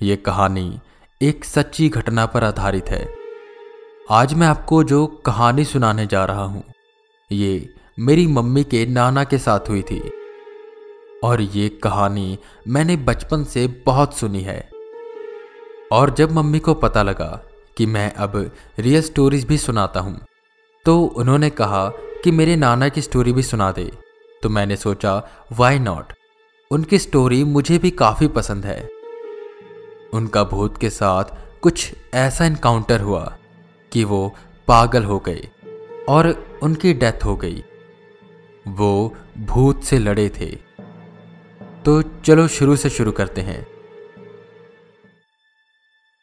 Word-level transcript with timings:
ये 0.00 0.16
कहानी 0.16 0.78
एक 1.20 1.44
सच्ची 1.44 1.88
घटना 1.88 2.24
पर 2.26 2.44
आधारित 2.44 2.90
है। 2.90 3.06
आज 4.10 4.32
मैं 4.34 4.46
आपको 4.46 4.82
जो 4.84 5.06
कहानी 5.26 5.64
सुनाने 5.64 6.06
जा 6.06 6.24
रहा 6.24 6.42
हूँ, 6.42 6.62
ये 7.30 7.74
मेरी 7.98 8.26
मम्मी 8.26 8.62
के 8.64 8.84
नाना 8.86 9.24
के 9.24 9.38
साथ 9.38 9.68
हुई 9.68 9.82
थी। 9.82 10.00
और 11.24 11.40
ये 11.40 11.68
कहानी 11.82 12.38
मैंने 12.68 12.96
बचपन 12.98 13.44
से 13.44 13.66
बहुत 13.86 14.16
सुनी 14.18 14.40
है। 14.40 14.60
और 15.92 16.14
जब 16.14 16.32
मम्मी 16.32 16.58
को 16.58 16.74
पता 16.74 17.02
लगा 17.02 17.30
कि 17.76 17.86
मैं 17.86 18.12
अब 18.14 18.36
रियल 18.78 19.02
स्टोरीज 19.02 19.46
भी 19.46 19.58
सुनाता 19.58 20.00
हूँ 20.00 20.18
तो 20.84 21.00
उन्होंने 21.00 21.50
कहा 21.52 21.88
कि 22.24 22.30
मेरे 22.30 22.54
नाना 22.56 22.88
की 22.88 23.02
स्टोरी 23.02 23.32
भी 23.32 23.42
सुना 23.42 23.70
दे। 23.72 23.90
तो 24.42 24.48
मैंने 24.48 24.76
सोचा 24.76 25.16
वाई 25.52 25.78
नॉट 25.78 26.12
उनकी 26.70 26.98
स्टोरी 26.98 27.42
मुझे 27.46 27.78
भी 27.78 27.90
काफ़ी 27.90 28.28
पसंद 28.28 28.64
है। 28.64 28.78
उनका 30.14 30.44
भूत 30.44 30.78
के 30.78 30.90
साथ 30.90 31.24
कुछ 31.62 31.92
ऐसा 32.14 32.44
इनकाउंटर 32.44 33.00
हुआ 33.00 33.24
कि 33.92 34.04
वो 34.04 34.34
पागल 34.68 35.04
हो 35.04 35.18
गए 35.18 35.48
और 36.08 36.28
उनकी 36.62 36.92
डेथ 36.94 37.24
हो 37.24 37.36
गई। 37.36 37.62
वो 38.66 39.14
भूत 39.38 39.82
से 39.82 39.98
लड़े 39.98 40.28
थे। 40.30 40.50
तो 41.84 42.00
चलो 42.02 42.46
शुरू 42.48 42.76
से 42.76 42.90
शुरू 42.90 43.12
करते 43.12 43.40
हैं। 43.40 43.66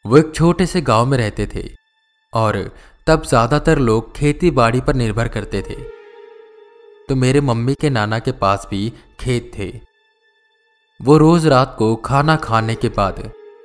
वो 0.04 0.18
एक 0.18 0.34
छोटे 0.34 0.66
से 0.66 0.80
गाँव 0.80 1.06
में 1.06 1.16
रहते 1.18 1.46
थे 1.46 1.64
और 2.32 2.58
तब 3.06 3.22
ज़्यादातर 3.22 3.78
लोग 3.78 4.14
खेती 4.16 4.50
बाड़ी 4.50 4.80
पर 4.80 4.94
निर्भर 4.94 5.28
करते 5.28 5.62
थे। 5.62 5.74
तो 7.08 7.16
मेरे 7.16 7.40
मम्मी 7.40 7.74
के 7.74 7.90
नाना 7.90 8.18
के 8.18 8.32
पास 8.32 8.66
भी 8.70 8.92
खेत 9.20 9.50
थे। 9.58 9.68
वो 11.00 11.16
रोज 11.18 11.46
रात 11.46 11.74
को 11.78 11.94
खाना 11.96 12.36
खाने 12.36 12.74
के 12.74 12.88
बाद 12.88 13.18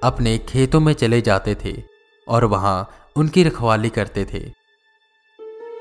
अपने 0.04 0.38
खेतों 0.38 0.80
में 0.80 0.94
चले 0.94 1.22
जाते 1.22 1.56
थे 1.66 1.84
और 2.28 2.46
वहाँ 2.46 2.90
उनकी 3.16 3.44
रखवाली 3.44 3.90
करते 3.90 4.26
थे। 4.26 4.52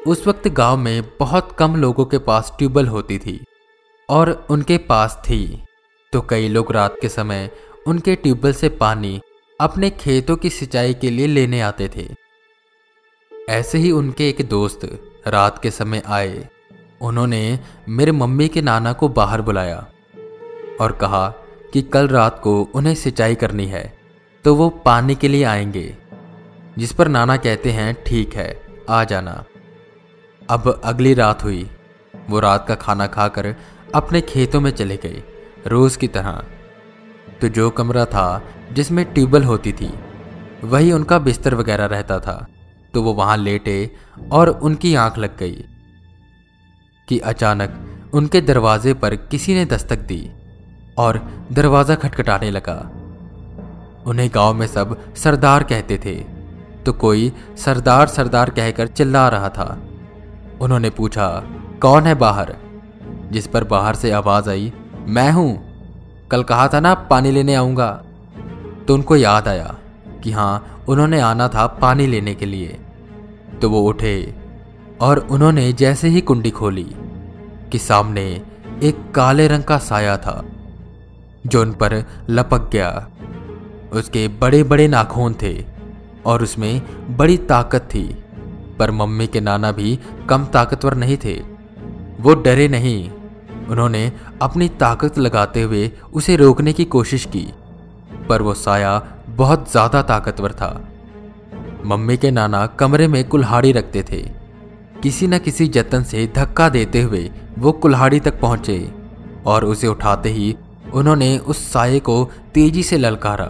उस 0.06 0.27
वक्त 0.27 0.48
गाँव 0.48 0.77
में 0.77 1.02
बहुत 1.20 1.56
कम 1.58 1.77
लोगों 1.77 2.04
के 2.04 2.18
पास 2.18 2.54
ट्यूबवेल 2.58 2.86
होती 2.86 3.18
थी 3.18 3.44
और 4.08 4.46
उनके 4.50 4.78
पास 4.78 5.22
थी। 5.24 5.62
तो 6.12 6.20
कई 6.20 6.48
लोग 6.48 6.72
रात 6.72 6.96
के 7.00 7.08
समय 7.08 7.50
उनके 7.86 8.14
ट्यूबवेल 8.14 8.54
से 8.54 8.68
पानी 8.68 9.20
अपने 9.60 9.90
खेतों 9.90 10.36
की 10.36 10.50
सिंचाई 10.50 10.94
के 10.94 11.10
लिए 11.10 11.27
लेने 11.27 11.60
आते 11.60 11.90
थे। 11.96 12.08
ऐसे 13.48 13.78
ही 13.78 13.90
उनके 13.90 14.28
एक 14.28 14.48
दोस्त 14.48 15.10
रात 15.27 15.62
के 15.62 15.70
समय 15.70 16.02
आए। 16.06 16.48
उन्होंने 17.00 17.60
मेरे 17.88 18.12
मम्मी 18.12 18.48
के 18.48 18.62
नाना 18.62 18.92
को 18.92 19.08
बाहर 19.08 19.42
बुलाया 19.42 19.86
और 20.80 20.92
कहा 20.92 21.28
कि 21.72 21.82
कल 21.82 22.08
रात 22.08 22.40
को 22.44 22.68
उन्हें 22.74 22.94
सिंचाई 22.94 23.34
करनी 23.34 23.66
है। 23.66 23.99
तो 24.44 24.55
वो 24.55 24.69
पानी 24.69 25.14
के 25.14 25.28
लिए 25.28 25.44
आएँगे, 25.44 25.96
जिस 26.78 26.92
पर 26.92 27.08
नाना 27.08 27.36
कहते 27.36 27.70
हैं, 27.70 28.05
ठीक 28.06 28.34
है, 28.34 28.62
आ 28.88 29.05
जाना। 29.05 29.44
अब 30.50 30.80
अगली 30.84 31.14
रात 31.14 31.44
हुई। 31.44 31.70
वो 32.30 32.41
रात 32.41 32.68
का 32.68 32.74
खाना 32.74 33.06
खाकर 33.06 33.55
अपने 33.94 34.20
खेतों 34.20 34.61
में 34.61 34.70
चले 34.70 34.96
गए, 34.96 35.22
रोज 35.66 35.96
की 35.96 36.08
तरह। 36.08 36.44
तो 37.41 37.48
जो 37.48 37.70
कमरा 37.70 38.05
था, 38.05 38.42
जिसमें 38.72 39.05
ट्यूबवेल 39.05 39.44
होती 39.44 39.72
थी, 39.72 39.94
वही 40.64 40.92
उनका 40.92 41.18
बिस्तर 41.18 41.55
वगैरह 41.55 41.84
रहता 41.84 42.18
था। 42.18 42.46
तो 42.94 43.02
वो 43.02 43.12
वहाँ 43.12 43.36
लेटे 43.36 43.91
और 44.33 44.48
उनकी 44.48 44.94
आँख 44.94 45.18
लग 45.18 45.36
गई, 45.38 45.64
कि 47.08 47.18
अचानक 47.18 47.86
उनके 48.14 48.41
दरवाजे 48.41 48.94
पर 48.94 49.16
किसी 49.16 49.55
ने 49.55 49.64
दस्तक 49.64 49.98
दी 49.98 50.30
और 50.98 51.18
दरवाज़ा 51.52 51.94
खटखटाने 51.94 52.50
लगा। 52.50 52.99
उन्हें 54.06 54.30
गाँव 54.34 54.54
में 54.54 54.66
सब 54.66 55.14
सरदार 55.14 55.62
कहते 55.62 55.98
थे। 55.98 56.14
तो 56.86 56.92
कोई 56.92 57.32
सरदार 57.56 58.06
सरदार 58.06 58.50
कहकर 58.50 58.86
चिल्ला 58.86 59.28
रहा 59.28 59.48
था। 59.48 59.78
उन्होंने 60.61 60.90
पूछा, 60.90 61.44
कौन 61.83 62.02
है 62.02 62.14
बाहर? 62.14 62.56
जिस 63.33 63.46
पर 63.46 63.64
बाहर 63.64 63.94
से 63.94 64.10
आवाज़ 64.10 64.50
आई, 64.50 64.72
मैं 65.06 65.33
हूँ। 65.33 65.70
कल 66.30 66.42
कहा 66.42 66.68
था 66.68 66.80
ना, 66.80 66.94
पानी 66.94 67.30
लेने 67.30 67.55
आऊँगा। 67.55 68.02
तो 68.89 68.94
उनको 68.94 69.16
याद 69.16 69.48
आया 69.48 69.74
कि 70.24 70.30
हाँ, 70.30 70.84
उन्होंने 70.89 71.20
आना 71.20 71.48
था 71.48 71.66
पानी 71.66 72.06
लेने 72.06 72.34
के 72.34 72.46
लिए। 72.46 72.80
तो 73.62 73.70
वो 73.70 73.80
उठे 73.80 74.34
और 75.00 75.18
उन्होंने 75.18 75.72
जैसे 75.72 76.08
ही 76.08 76.20
कुंडी 76.20 76.50
खोली 76.50 76.94
कि 77.72 77.78
सामने 77.78 78.42
एक 78.83 79.12
काले 79.14 79.48
रंग 79.48 79.64
का 79.64 79.78
साया 79.78 80.16
था, 80.16 80.44
जो 81.46 81.60
उन 81.60 81.72
पर 81.72 82.05
लपक 82.30 82.70
गया। 82.70 83.08
उसके 83.92 84.27
बड़े 84.40 84.62
बड़े 84.62 84.86
नाखून 84.89 85.34
थे 85.42 85.55
और 86.27 86.42
उसमें 86.42 86.80
बड़ी 87.17 87.36
ताकत 87.46 87.89
थी, 87.95 88.05
पर 88.78 88.90
मम्मी 88.90 89.27
के 89.27 89.40
नाना 89.40 89.73
भी 89.73 89.98
कम 90.28 90.45
ताकतवर 90.46 90.95
नहीं 90.95 91.17
थे। 91.17 91.34
वो 92.20 92.34
डरे 92.36 92.68
नहीं। 92.68 93.11
उन्होंने 93.68 94.11
अपनी 94.42 94.68
ताकत 94.80 95.18
लगाते 95.18 95.62
हुए 95.62 95.90
उसे 96.12 96.36
रोकने 96.36 96.73
की 96.73 96.84
कोशिश 96.86 97.24
की, 97.27 97.46
पर 98.28 98.42
वो 98.42 98.55
साया 98.56 98.98
बहुत 99.28 99.70
ज़्यादा 99.70 100.02
ताकतवर 100.02 100.52
था। 100.52 100.70
मम्मी 101.84 102.17
के 102.17 102.30
नाना 102.30 102.67
कमरे 102.78 103.07
में 103.08 103.24
कुल्हाड़ी 103.28 103.72
रखते 103.72 104.02
थे। 104.02 104.22
किसी 105.02 105.27
न 105.27 105.39
किसी 105.39 105.67
जतन 105.68 106.02
से 106.02 106.27
धक्का 106.36 106.68
देते 106.68 107.02
हुए 107.02 107.30
वो 107.58 107.72
कुल्हाड़ी 107.74 108.20
तक 108.20 108.40
पहुँचे 108.40 108.92
और 109.46 109.64
उसे 109.64 109.86
उठाते 109.86 110.28
ही 110.28 110.55
उन्होंने 110.95 111.36
उस 111.39 111.62
साये 111.72 111.98
को 112.01 112.24
तेज़ी 112.55 112.83
से 112.83 112.98
ललकारा। 112.98 113.46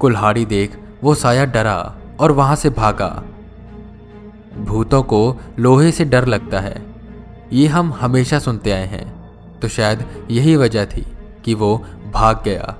कुल्हाड़ी 0.00 0.46
देख 0.46 0.78
वो 1.04 1.14
साया 1.14 1.44
डरा 1.44 1.96
और 2.20 2.32
वहाँ 2.32 2.56
से 2.56 2.70
भागा। 2.70 3.22
भूतों 4.58 5.02
को 5.02 5.36
लोहे 5.58 5.90
से 5.90 6.04
डर 6.04 6.26
लगता 6.26 6.60
है। 6.60 6.86
ये 7.52 7.66
हम 7.66 7.92
हमेशा 7.92 8.38
सुनते 8.38 8.70
आए 8.70 8.86
हैं। 8.86 9.20
तो 9.62 9.68
शायद 9.68 10.28
यही 10.30 10.56
वजह 10.56 10.84
थी 10.84 11.12
कि 11.44 11.54
वो 11.54 11.84
भाग 12.14 12.42
गया। 12.44 12.76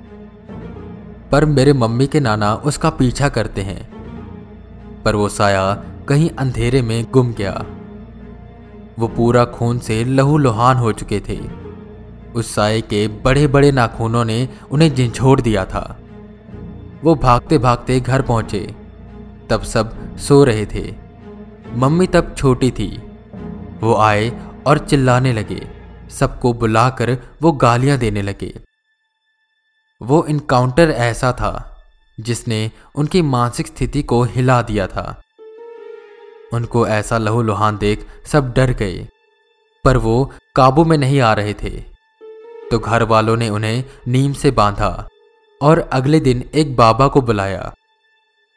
पर 1.31 1.45
मेरे 1.45 1.73
मम्मी 1.73 2.07
के 2.07 2.19
नाना 2.19 2.55
उसका 2.55 2.89
पीछा 2.89 3.29
करते 3.29 3.61
हैं। 3.61 3.91
पर 5.05 5.15
वो 5.15 5.29
साया 5.29 5.83
कहीं 6.07 6.29
अंधेरे 6.29 6.81
में 6.81 7.05
गुम 7.11 7.33
गया। 7.33 7.65
वो 8.99 9.07
पूरा 9.07 9.45
खून 9.45 9.79
से 9.79 10.03
लहू 10.03 10.37
लुहान 10.37 10.77
हो 10.77 10.91
चुके 10.91 11.21
थे। 11.29 11.39
उस 12.35 12.55
साय 12.55 12.81
के 12.81 13.07
बड़े 13.07 13.47
बड़े 13.47 13.71
नाखूनों 13.71 14.25
ने 14.25 14.49
उन्हें 14.71 14.95
झिझोड़ 14.95 15.41
दिया 15.41 15.65
था। 15.65 16.00
वो 17.03 17.15
भागते 17.15 17.57
भागते 17.57 17.99
घर 17.99 18.21
पहुँचे। 18.21 18.75
तब 19.49 19.63
सब 19.63 20.17
सो 20.17 20.43
रहे 20.43 20.65
थे। 20.65 20.95
मम्मी 21.73 22.07
तब 22.07 22.35
छोटी 22.37 22.71
थी। 22.71 22.89
वो 23.81 23.95
आए 23.95 24.29
और 24.67 24.77
चिल्लाने 24.77 25.33
लगे। 25.33 25.67
सबको 26.09 26.53
बुलाकर 26.53 27.17
वो 27.41 27.51
गालियाँ 27.51 27.97
देने 27.97 28.21
लगे। 28.21 28.53
वो 30.01 30.23
इनकाउंटर 30.25 30.89
ऐसा 30.89 31.31
था, 31.31 31.83
जिसने 32.19 32.71
उनकी 32.95 33.21
मानसिक 33.21 33.67
स्थिति 33.67 34.03
को 34.03 34.23
हिला 34.23 34.61
दिया 34.61 34.87
था। 34.87 35.21
उनको 36.53 36.87
ऐसा 36.87 37.17
लहू 37.17 37.41
लुहान 37.41 37.77
देख 37.77 38.05
सब 38.25 38.53
डर 38.53 38.71
गए, 38.71 39.07
पर 39.85 39.97
वो 39.97 40.31
काबू 40.55 40.85
में 40.85 40.97
नहीं 40.97 41.21
आ 41.21 41.33
रहे 41.33 41.53
थे। 41.53 41.69
तो 42.71 42.79
घर 42.79 43.03
वालों 43.03 43.37
ने 43.37 43.49
उन्हें 43.49 43.83
नीम 44.07 44.33
से 44.33 44.51
बांधा। 44.51 45.07
और 45.61 45.79
अगले 45.93 46.19
दिन 46.19 46.49
एक 46.55 46.75
बाबा 46.75 47.07
को 47.07 47.21
बुलाया। 47.21 47.73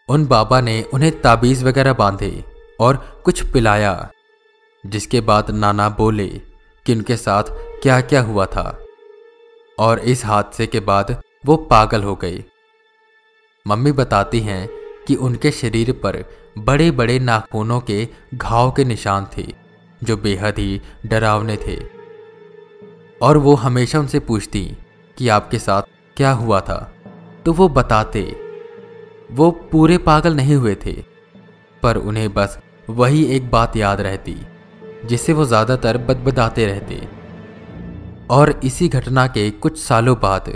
उन 0.09 0.27
बाबा 0.27 0.61
ने 0.61 0.83
उन्हें 0.95 1.21
ताबीज 1.21 1.63
वगैरह 1.63 1.93
बांधे 1.93 2.45
और 2.81 2.97
कुछ 3.25 3.43
पिलाया, 3.53 4.11
जिसके 4.87 5.21
बाद 5.21 5.51
नाना 5.51 5.89
बोले 5.89 6.27
कि 6.87 6.95
उनके 6.95 7.17
साथ 7.17 7.43
क्या 7.83 8.01
क्या 8.01 8.21
हुआ 8.21 8.47
था 8.47 8.79
और 9.79 9.99
इस 9.99 10.25
हादसे 10.25 10.67
के 10.67 10.81
बाद 10.81 11.23
वो 11.47 11.57
पागल 11.57 12.03
हो 12.03 12.15
गए। 12.15 12.45
मम्मी 13.67 13.93
बताती 13.93 14.41
हैं 14.41 14.69
कि 15.09 15.15
उनके 15.15 15.51
शरीर 15.51 15.93
पर 15.93 16.25
बड़े 16.59 16.91
बड़े 16.91 17.19
नाखूनों 17.19 17.81
के 17.81 18.09
घाव 18.35 18.71
के 18.71 18.85
निशान 18.85 19.27
थे, 19.39 19.47
जो 20.05 20.17
बेहद 20.17 20.59
ही 20.59 20.81
डरावने 21.07 21.57
थे। 21.57 21.79
और 23.23 23.37
वो 23.37 23.55
हमेशा 23.55 23.99
उनसे 23.99 24.19
पूछती 24.19 24.77
कि 25.19 25.29
आपके 25.29 25.59
साथ 25.59 25.83
क्या 26.17 26.31
हुआ 26.33 26.61
था? 26.61 26.94
तो 27.47 27.53
वो 27.53 27.69
बताते, 27.71 28.21
वो 29.33 29.51
पूरे 29.73 29.99
पागल 30.01 30.35
नहीं 30.37 30.55
हुए 30.57 30.75
थे, 30.77 30.93
पर 31.83 31.97
उन्हें 31.99 32.33
बस 32.35 32.59
वही 32.89 33.25
एक 33.27 33.51
बात 33.51 33.77
याद 33.77 34.01
रहती, 34.01 34.37
जिसे 35.05 35.33
वो 35.33 35.45
ज़्यादातर 35.45 35.99
बदबदाते 35.99 36.67
रहते। 36.67 37.01
और 38.31 38.51
इसी 38.65 38.89
घटना 38.91 39.27
के 39.29 39.51
कुछ 39.53 39.79
सालों 39.79 40.17
बाद 40.21 40.53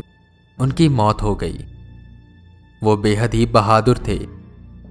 उनकी 0.58 0.88
मौत 0.90 1.22
हो 1.22 1.34
गई। 1.34 1.64
वो 2.82 2.96
बेहद 2.98 3.34
ही 3.34 3.46
बहादुर 3.48 3.98
थे। 4.08 4.18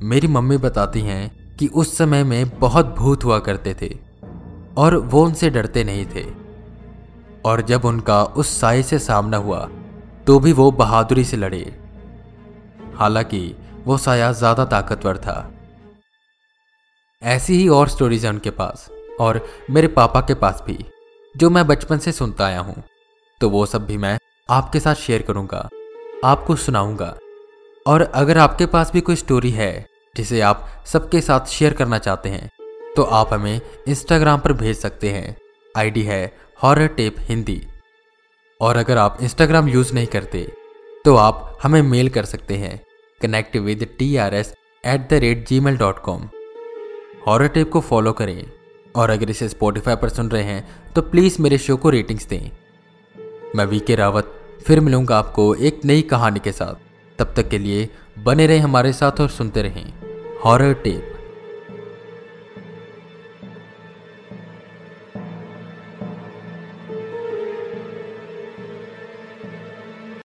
मेरी 0.03 0.27
मम्मी 0.27 0.57
बताती 0.59 1.01
हैं 1.01 1.55
कि 1.57 1.67
उस 1.67 1.97
समय 1.97 2.23
में 2.23 2.49
बहुत 2.59 2.95
भूत 2.97 3.23
हुआ 3.23 3.39
करते 3.39 3.75
थे, 3.81 3.89
और 4.77 4.97
वो 4.97 5.23
उनसे 5.25 5.49
डरते 5.49 5.83
नहीं 5.83 6.05
थे। 6.05 6.25
और 7.45 7.61
जब 7.63 7.85
उनका 7.85 8.23
उस 8.23 8.59
साय 8.59 8.83
से 8.83 8.99
सामना 8.99 9.37
हुआ 9.39 9.67
तो 10.27 10.39
भी 10.39 10.51
वो 10.53 10.71
बहादुरी 10.73 11.23
से 11.23 11.37
लड़े। 11.37 11.59
हालाँकि 12.97 13.55
वो 13.85 13.97
साया 13.97 14.31
ज़्यादा 14.33 14.65
ताकतवर 14.67 15.17
था। 15.17 15.53
ऐसी 17.21 17.55
ही 17.55 17.67
और 17.69 17.89
स्टोरीज 17.89 18.25
है 18.25 18.31
उनके 18.31 18.49
पास, 18.51 18.89
और 19.19 19.45
मेरे 19.69 19.87
पापा 19.89 20.21
के 20.21 20.33
पास 20.35 20.63
भी, 20.67 20.77
जो 21.35 21.49
मैं 21.49 21.65
बचपन 21.67 21.97
से 21.97 22.11
सुनता 22.11 22.45
आया 22.45 22.59
हूँ। 22.59 22.83
तो 23.41 23.49
वो 23.49 23.65
सब 23.65 23.85
भी 23.85 23.97
मैं 23.97 24.17
आपके 24.49 24.79
साथ 24.79 24.95
शेयर 24.97 25.21
करूँगा, 25.21 25.67
आपको 26.25 26.55
सुनाऊँगा। 26.57 27.15
और 27.85 28.01
अगर 28.03 28.37
आपके 28.37 28.65
पास 28.67 28.91
भी 28.93 29.01
कोई 29.01 29.15
स्टोरी 29.15 29.51
है, 29.51 29.85
जिसे 30.15 30.41
आप 30.41 30.67
सबके 30.87 31.21
साथ 31.21 31.45
शेयर 31.47 31.73
करना 31.73 31.97
चाहते 31.99 32.29
हैं 32.29 32.49
तो 32.95 33.03
आप 33.03 33.33
हमें 33.33 33.59
इंस्टाग्राम 33.87 34.39
पर 34.39 34.53
भेज 34.53 34.77
सकते 34.77 35.09
हैं। 35.09 35.35
आईडी 35.75 36.01
है 36.03 36.21
हॉरर 36.59 36.87
टेप 36.89 37.15
हिंदी 37.21 37.61
और 38.61 38.77
अगर 38.77 38.97
आप 38.97 39.17
इंस्टाग्राम 39.21 39.67
यूज़ 39.69 39.93
नहीं 39.93 40.07
करते 40.07 40.41
तो 41.05 41.15
आप 41.17 41.57
हमें 41.63 41.81
मेल 41.83 42.09
कर 42.09 42.25
सकते 42.25 42.55
हैं। 42.55 42.79
Connect 43.21 43.55
with 43.57 43.87
T 43.99 44.15
R 44.17 44.33
S 44.33 44.53
at 44.85 45.09
the 45.09 45.13
rate 45.13 45.47
gmail 45.59 45.77
dot 45.77 45.99
com 45.99 46.29
horror 47.27 47.47
tape 47.47 47.69
को 47.71 47.79
फॉलो 47.81 48.11
करें। 48.11 48.51
और 48.95 49.09
अगर 49.09 49.29
इसे 49.29 49.47
स्पॉटिफाई 49.49 49.95
पर 49.95 50.09
सुन 50.09 50.29
रहे 50.29 50.43
हैं 50.43 50.91
तो 50.93 51.01
प्लीज़ 51.01 51.41
मेरे 51.41 51.57
शो 51.57 51.77
को 51.77 51.89
रेटिंग्स 51.89 52.27
दें। 52.27 52.49
मैं 53.55 53.65
वी 53.65 53.79
के 53.79 53.95
रावत 53.95 54.33
फिर 54.65 54.79
मिलूँगा 54.79 55.17
आपको 55.17 55.53
एक 55.55 55.79
नई 55.85 56.01
कहानी 56.01 56.39
के 56.39 56.51
साथ। 56.51 56.75
तब 57.19 57.33
तक 57.35 57.49
के 57.49 57.57
लिए 57.57 57.89
बने 58.19 58.47
रहें 58.47 58.59
हमारे 58.59 58.93
साथ 58.93 59.21
और 59.21 59.29
सुनते 59.29 59.61
रहें। 59.61 59.93
Horror 60.45 60.73
tape 60.73 61.16